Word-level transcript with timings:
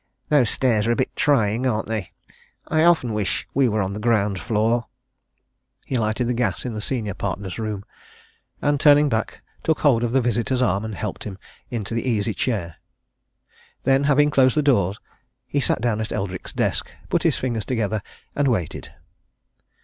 Those 0.29 0.49
stairs 0.49 0.87
are 0.87 0.91
a 0.91 0.95
bit 0.95 1.15
trying, 1.15 1.67
aren't 1.67 1.87
they? 1.87 2.11
I 2.67 2.83
often 2.83 3.13
wish 3.13 3.47
we 3.53 3.69
were 3.69 3.83
on 3.83 3.93
the 3.93 3.99
ground 3.99 4.39
floor." 4.39 4.87
He 5.85 5.99
lighted 5.99 6.25
the 6.27 6.33
gas 6.33 6.65
in 6.65 6.73
the 6.73 6.81
senior 6.81 7.13
partner's 7.13 7.59
room, 7.59 7.85
and 8.63 8.79
turning 8.79 9.09
back, 9.09 9.43
took 9.61 9.81
hold 9.81 10.03
of 10.03 10.11
the 10.11 10.19
visitor's 10.19 10.59
arm, 10.59 10.83
and 10.83 10.95
helped 10.95 11.23
him 11.25 11.37
to 11.69 11.93
the 11.93 12.09
easy 12.09 12.33
chair. 12.33 12.77
Then, 13.83 14.05
having 14.05 14.31
closed 14.31 14.57
the 14.57 14.63
doors, 14.63 14.99
he 15.45 15.59
sat 15.59 15.81
down 15.81 16.01
at 16.01 16.11
Eldrick's 16.11 16.51
desk, 16.51 16.89
put 17.09 17.21
his 17.21 17.37
fingers 17.37 17.63
together 17.65 18.01
and 18.35 18.47
waited. 18.47 18.91